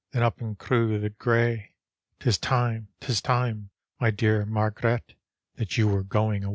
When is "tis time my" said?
3.01-4.09